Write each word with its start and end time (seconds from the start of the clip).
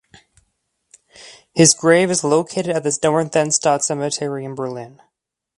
His 1.53 1.75
grave 1.75 2.09
is 2.09 2.23
located 2.23 2.75
at 2.75 2.81
the 2.81 2.89
Dorotheenstadt 2.89 3.83
Cemetery 3.83 4.45
in 4.45 4.55
Berlin. 4.55 4.99